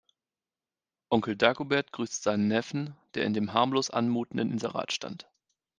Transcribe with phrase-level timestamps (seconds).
[1.11, 5.29] Onkel Dagobert grüßt seinen Neffen, der in dem harmlos anmutenden Inserat stand.